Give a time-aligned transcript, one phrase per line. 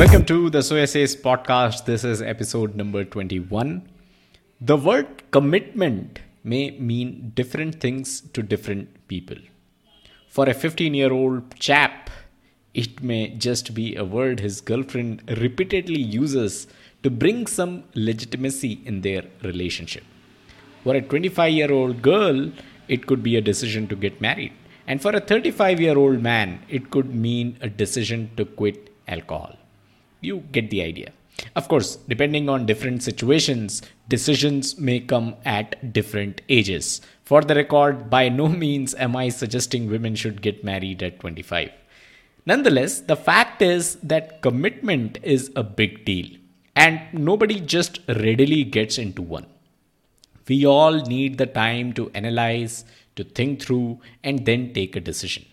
[0.00, 1.84] Welcome to the So Essays podcast.
[1.84, 3.86] This is episode number 21.
[4.58, 9.36] The word commitment may mean different things to different people.
[10.26, 12.08] For a 15 year old chap,
[12.72, 16.66] it may just be a word his girlfriend repeatedly uses
[17.02, 20.04] to bring some legitimacy in their relationship.
[20.82, 22.50] For a 25 year old girl,
[22.88, 24.54] it could be a decision to get married.
[24.86, 29.56] And for a 35 year old man, it could mean a decision to quit alcohol.
[30.20, 31.12] You get the idea.
[31.56, 37.00] Of course, depending on different situations, decisions may come at different ages.
[37.24, 41.70] For the record, by no means am I suggesting women should get married at 25.
[42.46, 46.26] Nonetheless, the fact is that commitment is a big deal,
[46.74, 49.46] and nobody just readily gets into one.
[50.48, 52.84] We all need the time to analyze,
[53.16, 55.44] to think through, and then take a decision.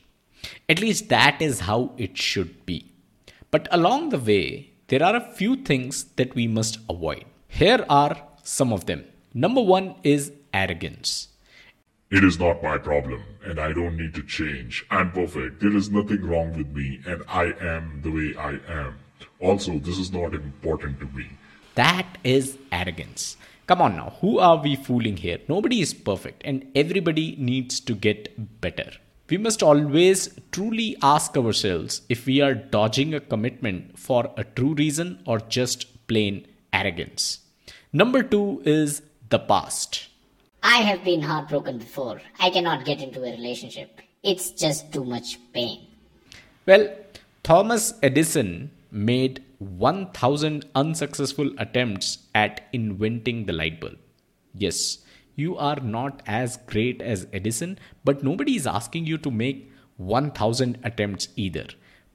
[0.68, 2.92] At least that is how it should be.
[3.50, 7.26] But along the way, there are a few things that we must avoid.
[7.48, 9.06] Here are some of them.
[9.34, 11.30] Number one is arrogance.
[12.10, 14.86] It is not my problem, and I don't need to change.
[14.90, 15.60] I'm perfect.
[15.62, 19.00] There is nothing wrong with me, and I am the way I am.
[19.40, 21.28] Also, this is not important to me.
[21.76, 23.38] That is arrogance.
[23.66, 25.40] Come on now, who are we fooling here?
[25.50, 28.92] Nobody is perfect, and everybody needs to get better.
[29.30, 34.74] We must always truly ask ourselves if we are dodging a commitment for a true
[34.74, 37.40] reason or just plain arrogance.
[37.92, 40.08] Number two is the past.
[40.64, 42.22] I have been heartbroken before.
[42.40, 44.00] I cannot get into a relationship.
[44.24, 45.88] It's just too much pain.
[46.66, 46.96] Well,
[47.44, 53.98] Thomas Edison made 1000 unsuccessful attempts at inventing the light bulb.
[54.54, 55.00] Yes,
[55.38, 60.80] you are not as great as Edison, but nobody is asking you to make 1000
[60.84, 61.68] attempts either.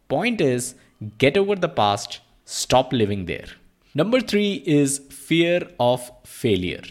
[0.08, 0.74] Point is,
[1.18, 3.46] get over the past, stop living there.
[3.94, 6.82] Number three is fear of failure.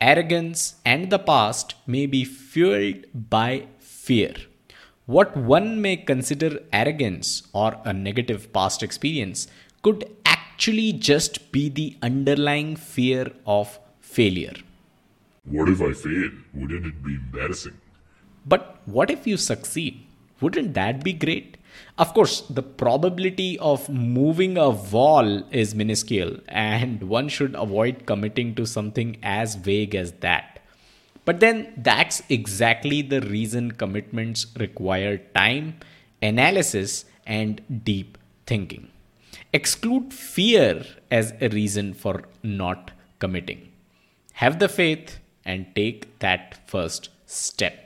[0.00, 4.34] Arrogance and the past may be fueled by fear.
[5.06, 9.46] What one may consider arrogance or a negative past experience
[9.82, 14.54] could actually just be the underlying fear of failure.
[15.44, 16.30] What if I fail?
[16.54, 17.78] Wouldn't it be embarrassing?
[18.46, 20.06] But what if you succeed?
[20.40, 21.58] Wouldn't that be great?
[21.98, 28.54] Of course, the probability of moving a wall is minuscule, and one should avoid committing
[28.54, 30.60] to something as vague as that.
[31.24, 35.78] But then that's exactly the reason commitments require time,
[36.22, 38.88] analysis, and deep thinking.
[39.52, 43.72] Exclude fear as a reason for not committing.
[44.34, 47.83] Have the faith and take that first step.